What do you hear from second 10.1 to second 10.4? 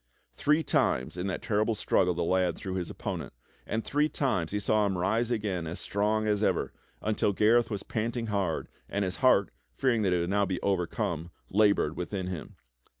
he w^ould